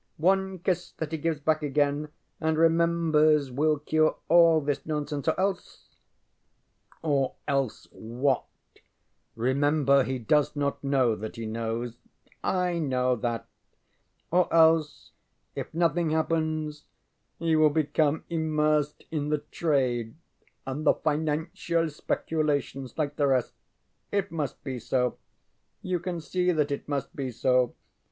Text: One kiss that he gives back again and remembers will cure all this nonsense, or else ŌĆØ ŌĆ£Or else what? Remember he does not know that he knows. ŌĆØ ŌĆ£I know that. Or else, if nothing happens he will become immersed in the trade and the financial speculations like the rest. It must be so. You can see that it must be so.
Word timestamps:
One 0.17 0.57
kiss 0.57 0.93
that 0.93 1.11
he 1.11 1.19
gives 1.19 1.39
back 1.39 1.61
again 1.61 2.09
and 2.39 2.57
remembers 2.57 3.51
will 3.51 3.77
cure 3.77 4.15
all 4.29 4.59
this 4.59 4.83
nonsense, 4.83 5.27
or 5.27 5.37
else 5.39 5.89
ŌĆØ 7.03 7.11
ŌĆ£Or 7.11 7.33
else 7.47 7.87
what? 7.91 8.45
Remember 9.35 10.03
he 10.03 10.17
does 10.17 10.55
not 10.55 10.83
know 10.83 11.15
that 11.15 11.35
he 11.35 11.45
knows. 11.45 11.97
ŌĆØ 12.43 12.43
ŌĆ£I 12.43 12.81
know 12.81 13.15
that. 13.17 13.47
Or 14.31 14.51
else, 14.51 15.11
if 15.53 15.71
nothing 15.71 16.09
happens 16.09 16.85
he 17.37 17.55
will 17.55 17.69
become 17.69 18.23
immersed 18.27 19.03
in 19.11 19.29
the 19.29 19.43
trade 19.51 20.15
and 20.65 20.83
the 20.83 20.95
financial 20.95 21.91
speculations 21.91 22.97
like 22.97 23.17
the 23.17 23.27
rest. 23.27 23.53
It 24.11 24.31
must 24.31 24.63
be 24.63 24.79
so. 24.79 25.19
You 25.83 25.99
can 25.99 26.19
see 26.21 26.51
that 26.51 26.71
it 26.71 26.89
must 26.89 27.15
be 27.15 27.29
so. 27.29 27.75